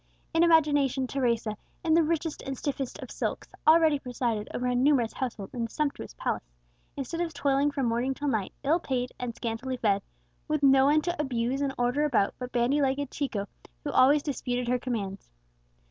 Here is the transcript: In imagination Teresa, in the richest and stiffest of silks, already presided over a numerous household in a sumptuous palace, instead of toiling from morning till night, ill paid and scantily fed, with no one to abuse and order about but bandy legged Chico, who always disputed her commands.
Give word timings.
In 0.33 0.41
imagination 0.43 1.05
Teresa, 1.05 1.55
in 1.85 1.93
the 1.93 2.01
richest 2.01 2.41
and 2.41 2.57
stiffest 2.57 2.97
of 3.03 3.11
silks, 3.11 3.49
already 3.67 3.99
presided 3.99 4.49
over 4.51 4.65
a 4.65 4.73
numerous 4.73 5.13
household 5.13 5.51
in 5.53 5.65
a 5.65 5.69
sumptuous 5.69 6.15
palace, 6.15 6.55
instead 6.97 7.21
of 7.21 7.35
toiling 7.35 7.69
from 7.69 7.85
morning 7.85 8.15
till 8.15 8.27
night, 8.27 8.51
ill 8.63 8.79
paid 8.79 9.11
and 9.19 9.35
scantily 9.35 9.77
fed, 9.77 10.01
with 10.47 10.63
no 10.63 10.85
one 10.85 11.01
to 11.03 11.21
abuse 11.21 11.61
and 11.61 11.75
order 11.77 12.03
about 12.03 12.33
but 12.39 12.51
bandy 12.51 12.81
legged 12.81 13.11
Chico, 13.11 13.47
who 13.83 13.91
always 13.91 14.23
disputed 14.23 14.67
her 14.67 14.79
commands. 14.79 15.29